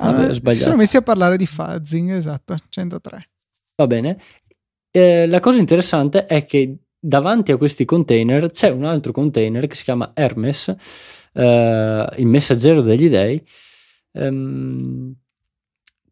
[0.00, 3.28] Ah, si sono messi a parlare di fuzzing, esatto, 103.
[3.76, 4.18] Va bene.
[4.90, 6.76] Eh, la cosa interessante è che
[7.06, 10.74] davanti a questi container c'è un altro container che si chiama Hermes,
[11.32, 13.40] eh, il messaggero degli dei,
[14.12, 15.14] ehm,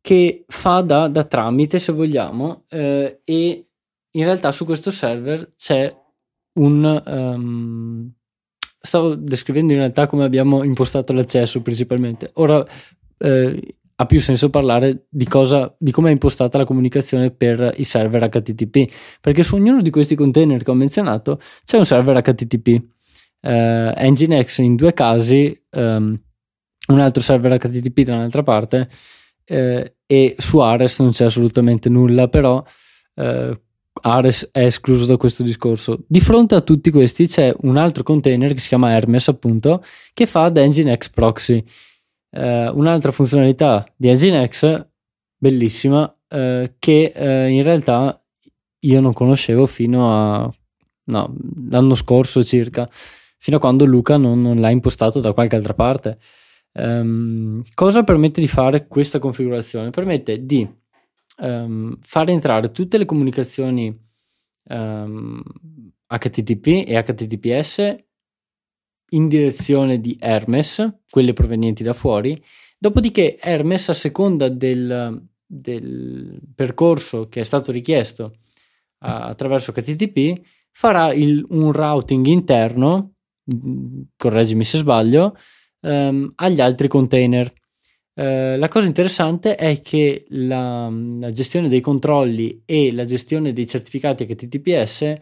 [0.01, 3.67] che fa da, da, tramite, se vogliamo, eh, e
[4.11, 5.95] in realtà su questo server c'è
[6.55, 7.03] un...
[7.07, 8.13] Um,
[8.79, 12.31] stavo descrivendo in realtà come abbiamo impostato l'accesso principalmente.
[12.35, 12.65] Ora
[13.17, 15.29] eh, ha più senso parlare di,
[15.79, 20.15] di come è impostata la comunicazione per i server HTTP, perché su ognuno di questi
[20.15, 22.83] container che ho menzionato c'è un server HTTP.
[23.41, 26.19] Uh, eh, Nginx in due casi, um,
[26.89, 28.89] un altro server HTTP da un'altra parte,
[29.49, 32.65] uh, e su Ares non c'è assolutamente nulla, però
[33.15, 33.61] uh,
[34.01, 36.05] Ares è escluso da questo discorso.
[36.07, 40.27] Di fronte a tutti questi c'è un altro container che si chiama Hermes, appunto, che
[40.27, 41.63] fa ad Nginx Proxy.
[42.37, 44.87] Uh, un'altra funzionalità di Nginx,
[45.37, 48.21] bellissima, uh, che uh, in realtà
[48.81, 50.53] io non conoscevo fino a
[51.05, 51.35] no,
[51.71, 56.19] l'anno scorso circa, fino a quando Luca non, non l'ha impostato da qualche altra parte.
[56.73, 59.91] Um, cosa permette di fare questa configurazione?
[59.91, 60.69] Permette di
[61.39, 63.87] um, fare entrare tutte le comunicazioni
[64.71, 65.43] um, ehm,
[66.07, 67.97] HTTP e HTTPS
[69.11, 72.43] in direzione di Hermes, quelle provenienti da fuori.
[72.79, 78.33] Dopodiché Hermes, a seconda del, del percorso che è stato richiesto uh,
[78.99, 80.41] attraverso HTTP,
[80.71, 83.15] farà il, un routing interno,
[83.55, 85.37] mm, correggimi se sbaglio,
[85.81, 87.53] um, agli altri container.
[88.15, 93.67] Uh, la cosa interessante è che la, la, gestione dei controlli e la gestione dei
[93.67, 95.15] certificati HTTPS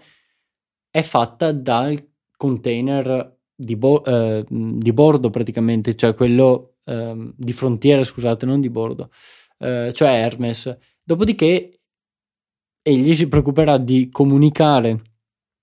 [0.91, 8.03] è fatta dal container di, bo- uh, di bordo praticamente, cioè quello uh, di frontiera,
[8.05, 9.11] scusate, non di bordo,
[9.59, 10.77] eh, cioè Hermes.
[11.03, 11.71] Dopodiché
[12.83, 15.01] egli si preoccuperà di comunicare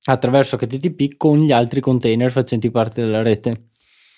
[0.05, 3.65] attraverso HTTP con gli altri container facenti parte della rete.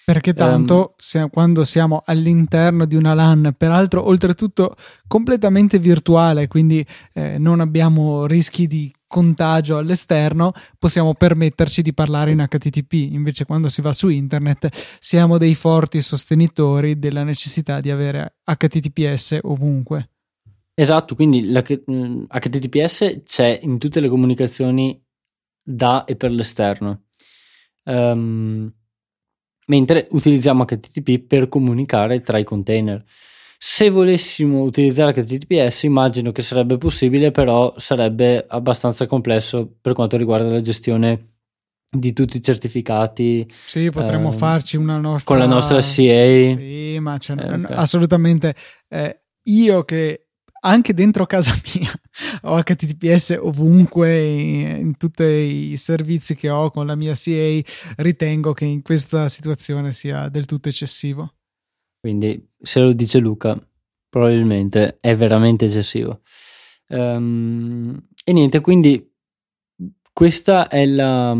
[0.05, 4.75] Perché tanto um, se, quando siamo all'interno di una LAN, peraltro oltretutto
[5.07, 12.43] completamente virtuale, quindi eh, non abbiamo rischi di contagio all'esterno, possiamo permetterci di parlare in
[12.47, 12.93] HTTP.
[12.93, 14.69] Invece quando si va su internet
[14.99, 20.09] siamo dei forti sostenitori della necessità di avere HTTPS ovunque.
[20.73, 24.99] Esatto, quindi l'HTTPS mm, c'è in tutte le comunicazioni
[25.61, 27.03] da e per l'esterno.
[27.83, 28.73] Um,
[29.67, 33.03] mentre utilizziamo HTTP per comunicare tra i container.
[33.63, 40.49] Se volessimo utilizzare HTTPS, immagino che sarebbe possibile, però sarebbe abbastanza complesso per quanto riguarda
[40.49, 41.33] la gestione
[41.87, 43.47] di tutti i certificati.
[43.67, 45.83] Sì, potremmo eh, farci una nostra con la nostra CA.
[45.83, 47.75] Sì, ma cioè, eh, okay.
[47.75, 48.55] assolutamente
[48.89, 50.29] eh, io che
[50.61, 51.91] anche dentro casa mia
[52.49, 57.59] ho HTTPS ovunque in, in tutti i servizi che ho con la mia CA
[57.97, 61.35] ritengo che in questa situazione sia del tutto eccessivo
[62.01, 63.57] quindi se lo dice Luca
[64.09, 66.21] probabilmente è veramente eccessivo
[66.89, 69.09] um, e niente quindi
[70.11, 71.33] questa è la,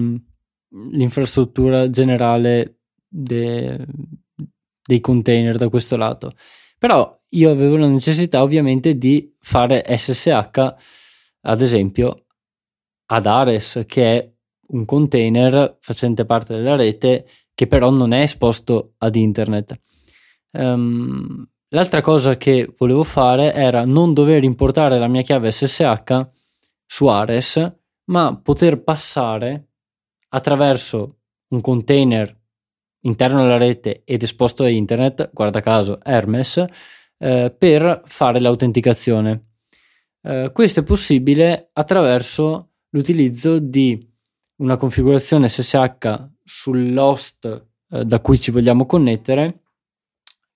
[0.92, 3.86] l'infrastruttura generale de,
[4.82, 6.34] dei container da questo lato
[6.82, 10.76] però io avevo la necessità ovviamente di fare SSH,
[11.42, 12.26] ad esempio,
[13.06, 14.32] ad Ares, che è
[14.70, 19.80] un container facente parte della rete che però non è esposto ad internet.
[20.52, 26.28] Um, l'altra cosa che volevo fare era non dover importare la mia chiave SSH
[26.86, 27.74] su Ares,
[28.06, 29.68] ma poter passare
[30.30, 32.38] attraverso un container
[33.02, 36.64] interno alla rete ed esposto a internet, guarda caso Hermes,
[37.18, 39.46] eh, per fare l'autenticazione.
[40.22, 44.10] Eh, questo è possibile attraverso l'utilizzo di
[44.58, 49.61] una configurazione SSH sull'host eh, da cui ci vogliamo connettere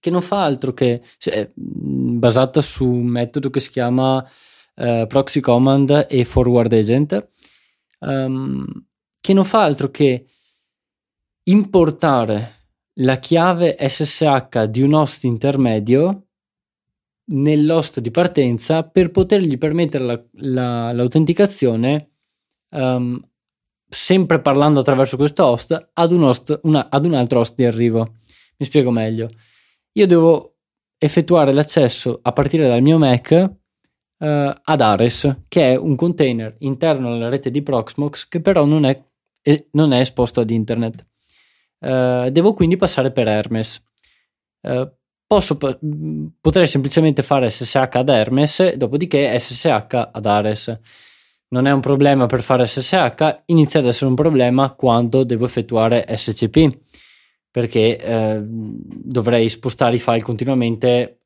[0.05, 4.23] che non fa altro che cioè, basata su un metodo che si chiama
[4.75, 7.27] eh, proxy command e forward agent
[8.01, 8.63] um,
[9.19, 10.27] che non fa altro che
[11.45, 12.67] importare
[12.99, 16.27] la chiave SSH di un host intermedio
[17.31, 22.11] nell'host di partenza per potergli permettere la, la, l'autenticazione
[22.69, 23.19] um,
[23.89, 28.17] sempre parlando attraverso questo host ad un, host una, ad un altro host di arrivo.
[28.57, 29.29] Mi spiego meglio.
[29.97, 30.57] Io devo
[30.97, 34.25] effettuare l'accesso a partire dal mio Mac uh,
[34.61, 39.01] ad Ares, che è un container interno alla rete di Proxmox che però non è,
[39.41, 41.05] eh, non è esposto ad internet.
[41.79, 43.81] Uh, devo quindi passare per Hermes.
[44.61, 44.91] Uh,
[45.25, 50.79] posso, potrei semplicemente fare SSH ad Hermes, dopodiché SSH ad Ares.
[51.47, 56.05] Non è un problema per fare SSH, inizia ad essere un problema quando devo effettuare
[56.17, 56.79] SCP,
[57.55, 61.21] perché eh, dovrei spostare i file continuamente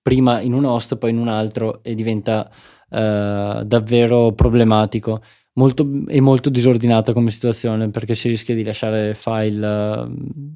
[0.00, 2.50] prima in un host, poi in un altro e diventa
[2.88, 5.20] eh, davvero problematico.
[5.56, 10.10] Molto, è molto disordinata come situazione perché si rischia di lasciare file uh,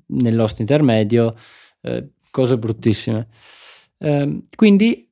[0.07, 1.35] nell'host intermedio,
[1.83, 3.29] uh, cose bruttissime.
[3.99, 5.07] Uh, quindi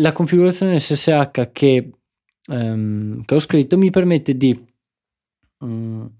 [0.00, 1.90] la configurazione SSH che,
[2.48, 4.66] um, che, ho scritto mi permette di
[5.58, 6.10] um,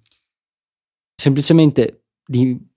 [1.17, 2.75] semplicemente di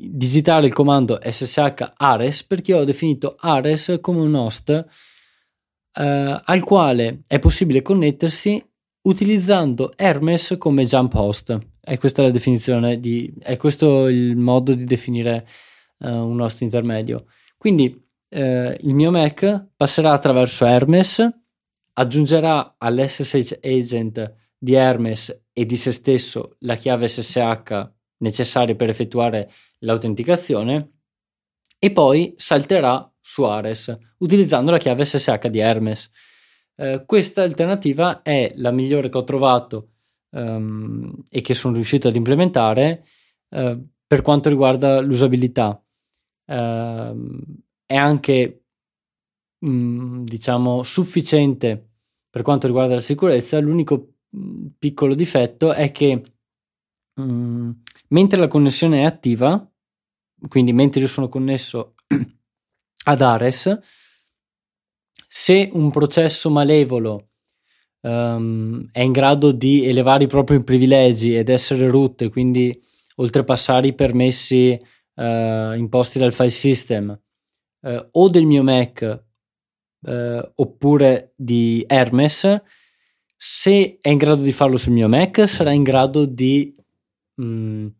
[0.00, 7.22] digitare il comando ssh ares perché ho definito ares come un host eh, al quale
[7.26, 8.64] è possibile connettersi
[9.02, 11.58] utilizzando Hermes come jump host.
[11.80, 15.46] E questa è la definizione di, è questo il modo di definire
[15.98, 17.24] uh, un host intermedio.
[17.56, 21.26] Quindi uh, il mio Mac passerà attraverso Hermes,
[21.94, 29.50] aggiungerà all'SSH agent di Hermes e di se stesso la chiave SSH necessaria per effettuare
[29.80, 30.92] l'autenticazione
[31.78, 36.10] e poi salterà su Ares utilizzando la chiave SSH di Hermes.
[36.74, 39.90] Eh, questa alternativa è la migliore che ho trovato
[40.30, 43.04] um, e che sono riuscito ad implementare
[43.50, 45.80] uh, per quanto riguarda l'usabilità.
[46.46, 47.42] Uh,
[47.84, 48.62] è anche
[49.60, 51.90] um, diciamo sufficiente
[52.30, 53.58] per quanto riguarda la sicurezza.
[53.58, 56.22] L'unico mm, piccolo difetto è che
[57.14, 59.70] um, mentre la connessione è attiva,
[60.48, 61.94] quindi mentre io sono connesso
[63.04, 63.78] ad Ares,
[65.26, 67.30] se un processo malevolo
[68.00, 72.80] um, è in grado di elevare i propri privilegi ed essere root, quindi
[73.16, 74.78] oltrepassare i permessi
[75.14, 77.20] uh, imposti dal file system
[77.80, 79.24] uh, o del mio Mac
[80.00, 82.62] uh, oppure di Hermes,
[83.36, 86.74] se è in grado di farlo sul mio Mac, sarà in grado di
[87.38, 87.92] um,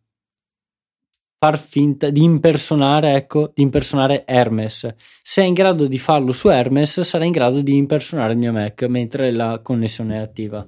[1.38, 4.94] far finta di impersonare, ecco, di impersonare Hermes.
[5.22, 8.52] Se è in grado di farlo su Hermes, sarà in grado di impersonare il mio
[8.52, 10.66] Mac mentre la connessione è attiva.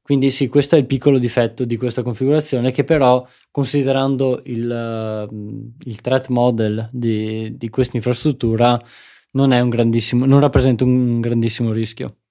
[0.00, 5.80] Quindi sì, questo è il piccolo difetto di questa configurazione che però considerando il, uh,
[5.84, 8.80] il threat model di, di questa infrastruttura
[9.32, 12.21] non, non rappresenta un grandissimo rischio.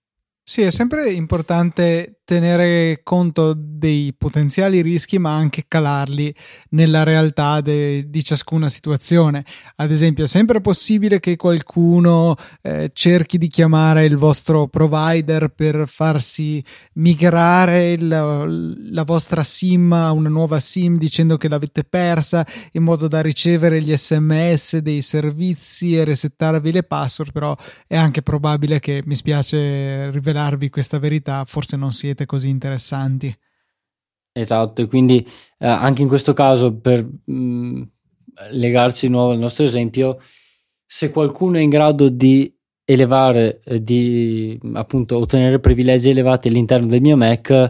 [0.51, 6.33] Sì, è sempre importante tenere conto dei potenziali rischi, ma anche calarli
[6.71, 9.45] nella realtà de, di ciascuna situazione.
[9.77, 15.85] Ad esempio, è sempre possibile che qualcuno eh, cerchi di chiamare il vostro provider per
[15.87, 16.61] farsi
[16.95, 23.07] migrare la, la vostra SIM a una nuova SIM dicendo che l'avete persa in modo
[23.07, 27.55] da ricevere gli sms dei servizi e resettarvi le password, però
[27.87, 33.35] è anche probabile che mi spiace rivelare svelarvi questa verità, forse non siete così interessanti.
[34.33, 35.25] Esatto, quindi
[35.59, 37.81] eh, anche in questo caso, per mh, mm,
[38.51, 40.19] legarci di nuovo al nostro esempio,
[40.85, 42.53] se qualcuno è in grado di
[42.85, 47.69] elevare, eh, di appunto ottenere privilegi elevati all'interno del mio Mac,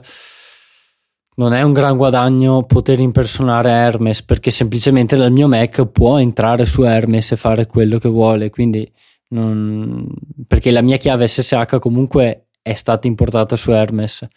[1.33, 6.65] non è un gran guadagno poter impersonare Hermes perché semplicemente dal mio Mac può entrare
[6.65, 8.49] su Hermes e fare quello che vuole.
[8.51, 8.89] Quindi
[9.29, 10.07] non...
[10.45, 14.27] perché la mia chiave SSH comunque è stata importata su Hermes.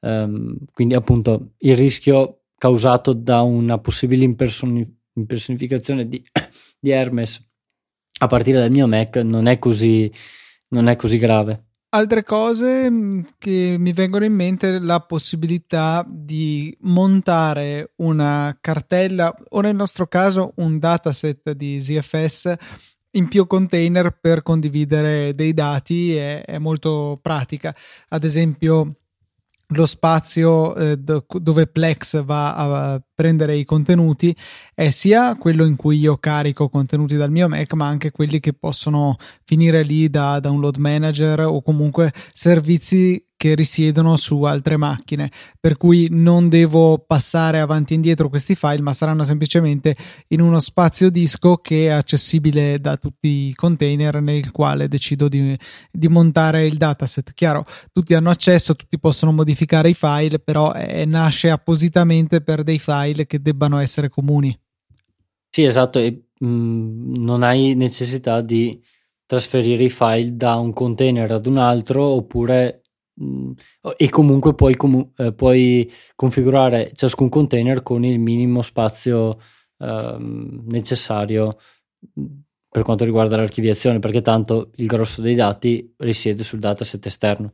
[0.00, 6.22] Um, quindi appunto il rischio causato da una possibile impersoni- impersonificazione di,
[6.78, 7.42] di, Hermes
[8.18, 10.10] a partire dal mio Mac non è così,
[10.68, 11.64] non è così grave.
[11.94, 19.60] Altre cose mm, che mi vengono in mente la possibilità di montare una cartella o
[19.60, 22.54] nel nostro caso un dataset di ZFS
[23.14, 27.74] in più container per condividere dei dati è, è molto pratica.
[28.08, 28.96] Ad esempio,
[29.68, 34.36] lo spazio eh, dove Plex va a prendere i contenuti
[34.74, 38.52] è sia quello in cui io carico contenuti dal mio Mac, ma anche quelli che
[38.52, 45.76] possono finire lì da download manager o comunque servizi che risiedono su altre macchine, per
[45.76, 49.96] cui non devo passare avanti e indietro questi file, ma saranno semplicemente
[50.28, 55.56] in uno spazio disco che è accessibile da tutti i container nel quale decido di,
[55.90, 57.32] di montare il dataset.
[57.34, 62.78] Chiaro, tutti hanno accesso, tutti possono modificare i file, però è, nasce appositamente per dei
[62.78, 64.56] file che debbano essere comuni.
[65.50, 68.80] Sì, esatto, e mh, mm, non hai necessità di
[69.26, 72.83] trasferire i file da un container ad un altro oppure
[73.96, 79.38] e comunque puoi, com- eh, puoi, configurare ciascun container con il minimo spazio
[79.78, 81.56] eh, necessario
[82.18, 82.24] mm,
[82.68, 87.52] per quanto riguarda l'archiviazione perché tanto il grosso dei dati risiede sul dataset esterno.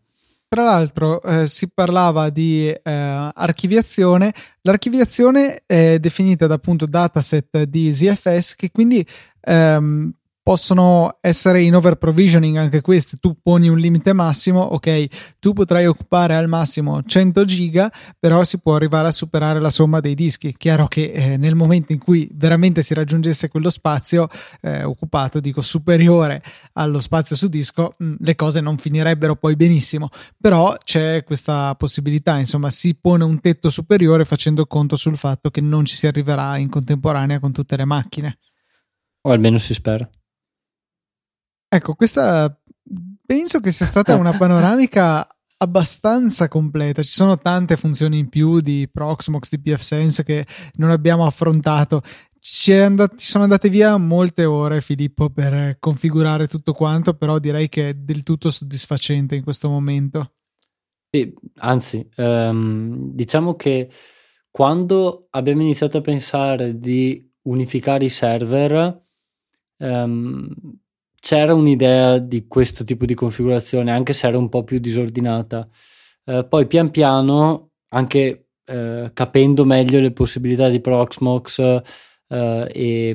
[0.49, 4.33] Tra l'altro eh, si parlava di eh, archiviazione,
[4.63, 9.07] l'archiviazione è definita da appunto dataset di ZFS che quindi
[9.43, 10.13] ehm,
[10.43, 13.17] possono essere in over provisioning anche queste.
[13.19, 18.59] Tu poni un limite massimo, ok, tu potrai occupare al massimo 100 giga, però si
[18.59, 20.55] può arrivare a superare la somma dei dischi.
[20.57, 24.29] Chiaro che eh, nel momento in cui veramente si raggiungesse quello spazio
[24.63, 26.43] eh, occupato, dico superiore
[26.75, 30.09] allo spazio su disco, mh, mm, le cose non finirebbero poi benissimo.
[30.41, 35.61] Però c'è questa possibilità, insomma, si pone un tetto superiore facendo conto sul fatto che
[35.61, 38.39] non ci si arriverà in contemporanea con tutte le macchine.
[39.23, 40.09] O almeno si spera.
[41.73, 42.53] Ecco, questa
[43.25, 45.25] penso che sia stata una panoramica
[45.59, 47.01] abbastanza completa.
[47.01, 52.03] Ci sono tante funzioni in più di Proxmox, di PFSense che non abbiamo affrontato.
[52.41, 57.69] Ci, andati, ci, sono andate via molte ore, Filippo, per configurare tutto quanto, però direi
[57.69, 60.33] che è del tutto soddisfacente in questo momento.
[61.09, 63.91] Sì, anzi, um, diciamo che
[64.51, 69.05] quando abbiamo iniziato a pensare di unificare i server,
[69.77, 70.49] um,
[71.21, 75.69] c'era un'idea di questo tipo di configurazione, anche se era un po' più disordinata.
[76.25, 81.83] Uh, poi pian piano, anche uh, capendo meglio le possibilità di Proxmox uh,
[82.27, 83.15] e,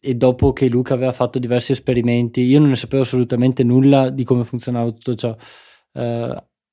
[0.00, 4.24] e, dopo che Luca aveva fatto diversi esperimenti, io non ne sapevo assolutamente nulla di
[4.24, 5.36] come funzionava tutto ciò.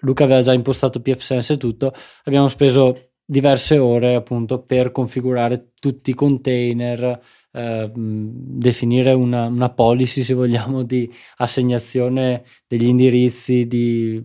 [0.04, 1.94] Luca aveva già impostato pfSense e tutto,
[2.24, 7.20] abbiamo speso diverse ore appunto per configurare tutti i container,
[7.54, 14.22] eh, definire una, una, policy se vogliamo di assegnazione degli indirizzi, di,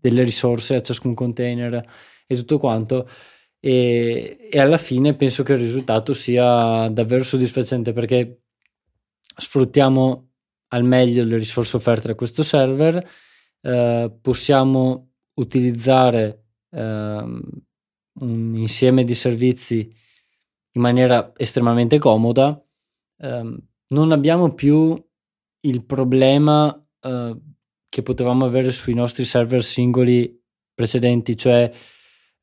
[0.00, 1.84] delle risorse a ciascun container
[2.26, 3.08] e tutto quanto.
[3.58, 8.42] E, e alla fine penso che il risultato sia davvero soddisfacente perché
[9.36, 10.28] sfruttiamo
[10.68, 13.04] al meglio le risorse offerte da questo server,
[13.60, 17.40] eh, possiamo utilizzare ehm,
[18.20, 19.92] un insieme di servizi
[20.76, 22.62] in maniera estremamente comoda,
[23.18, 23.58] ehm,
[23.88, 25.02] non abbiamo più
[25.60, 27.36] il problema eh,
[27.88, 30.38] che potevamo avere sui nostri server singoli
[30.74, 31.70] precedenti, cioè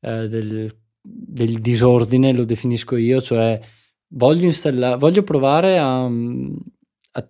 [0.00, 3.58] eh, del, del, disordine, lo definisco io, cioè
[4.08, 7.28] voglio, installare, voglio provare a, a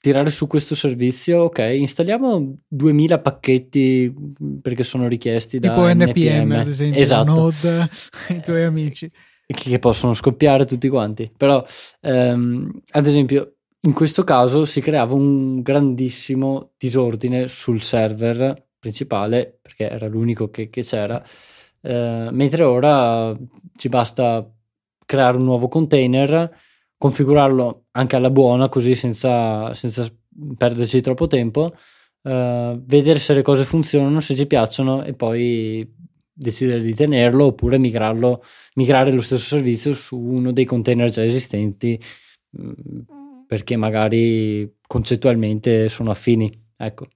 [0.00, 4.14] tirare su questo servizio, ok, installiamo 2000 pacchetti
[4.60, 7.32] perché sono richiesti tipo da NPM, NPM ad esempio, esatto.
[7.32, 7.88] Node,
[8.30, 9.10] i tuoi amici.
[9.52, 11.30] Che possono scoppiare tutti quanti.
[11.36, 11.64] Però,
[12.00, 19.88] ehm, ad esempio, in questo caso si creava un grandissimo disordine sul server principale, perché
[19.88, 21.22] era l'unico che, che c'era,
[21.82, 23.36] eh, mentre ora
[23.76, 24.48] ci basta
[25.04, 26.50] creare un nuovo container,
[26.96, 30.06] configurarlo anche alla buona, così senza, senza
[30.56, 31.74] perderci troppo tempo,
[32.22, 35.86] uh, vedere se le cose funzionano, se ci piacciono e poi
[36.32, 38.42] decidere di tenerlo oppure migrarlo,
[38.74, 42.00] migrare lo stesso servizio su uno dei container già esistenti
[42.60, 43.00] mm,
[43.46, 46.50] perché magari concettualmente sono affini.
[46.76, 47.06] Ecco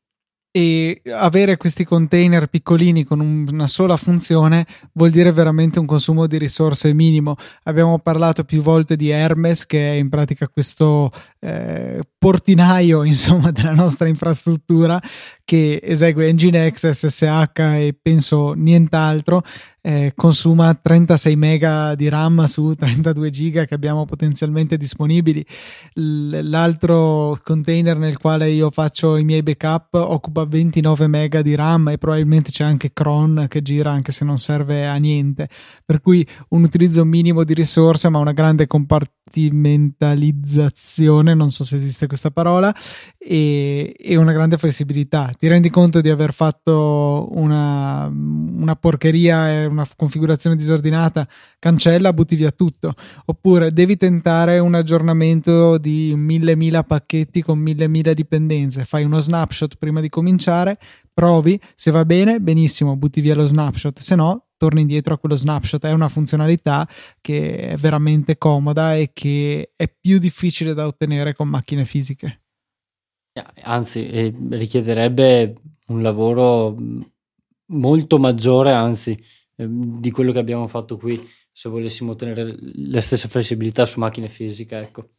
[0.56, 6.38] e avere questi container piccolini con una sola funzione vuol dire veramente un consumo di
[6.38, 7.36] risorse minimo.
[7.64, 13.74] Abbiamo parlato più volte di Hermes, che è in pratica questo eh, portinaio insomma, della
[13.74, 14.98] nostra infrastruttura
[15.47, 19.44] che esegue Nginx, SSH e penso nient'altro
[19.86, 25.47] eh, consuma 36 mega di RAM su 32 giga che abbiamo potenzialmente disponibili.
[25.94, 31.99] L'altro container nel quale io faccio i miei backup occupa 29 mega di RAM e
[31.99, 35.49] probabilmente c'è anche cron che gira anche se non serve a niente.
[35.84, 42.09] Per cui un utilizzo minimo di risorse ma una grande compartimentalizzazione, non so se esiste
[42.09, 42.74] questa parola,
[43.26, 45.30] e, e una grande flessibilità.
[45.39, 51.28] Ti rendi conto di aver fatto una, una porcheria una configurazione disordinata,
[51.59, 52.95] cancella, butti via tutto.
[53.26, 59.20] Oppure devi tentare un aggiornamento di mille mila pacchetti con mille mila dipendenze, fai uno
[59.20, 60.78] snapshot prima di cominciare,
[61.12, 65.37] provi, se va bene, benissimo, butti via lo snapshot, se no torni indietro a quello
[65.37, 65.84] snapshot.
[65.84, 66.89] È una funzionalità
[67.20, 72.45] che è veramente comoda e che è più difficile da ottenere con macchine fisiche.
[73.62, 75.55] Anzi, richiederebbe
[75.89, 76.76] un lavoro
[77.66, 79.18] molto maggiore, anzi,
[79.59, 81.18] Ehm, di quello che abbiamo fatto qui
[81.51, 84.76] se volessimo ottenere la stessa flessibilità su macchine fisiche.
[84.78, 85.15] Ecco.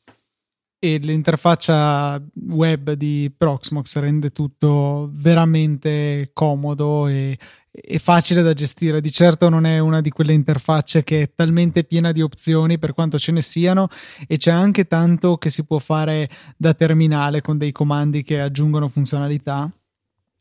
[0.80, 7.36] E l'interfaccia web di Proxmox rende tutto veramente comodo e,
[7.71, 9.01] e, facile da gestire.
[9.01, 12.93] Di certo non è una di quelle interfacce che è talmente piena di opzioni per
[12.93, 13.88] quanto ce ne siano
[14.28, 18.88] e c'è anche tanto che si può fare da terminale con dei comandi che aggiungono
[18.88, 19.71] funzionalità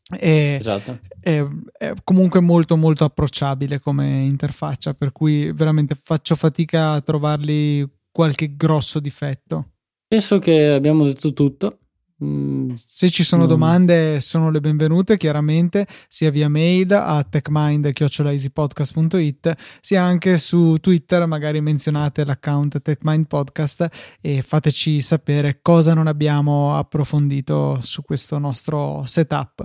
[0.09, 0.99] è, esatto.
[1.19, 1.45] è,
[1.77, 8.55] è, comunque molto molto approcciabile come interfaccia per cui veramente faccio fatica a trovargli qualche
[8.55, 9.71] grosso difetto
[10.07, 11.79] penso che abbiamo detto tutto.
[12.23, 13.47] Mm, se ci sono mm.
[13.47, 21.61] domande sono le benvenute chiaramente sia via mail a techmind.easypodcast.it sia anche su Twitter magari
[21.61, 23.87] menzionate l'account techmindpodcast
[24.19, 29.63] e fateci sapere cosa non abbiamo approfondito su questo nostro setup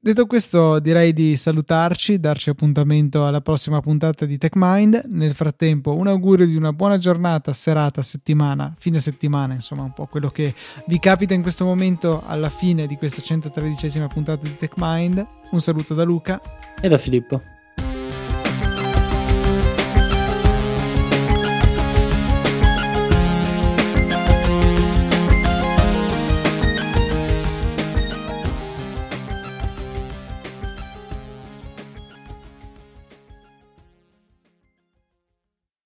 [0.00, 5.06] Detto questo, direi di salutarci, darci appuntamento alla prossima puntata di TechMind.
[5.08, 10.06] Nel frattempo, un augurio di una buona giornata, serata, settimana, fine settimana, insomma, un po'
[10.06, 10.54] quello che
[10.86, 15.26] vi capita in questo momento alla fine di questa 113esima puntata di TechMind.
[15.50, 16.40] Un saluto da Luca
[16.80, 17.57] e da Filippo.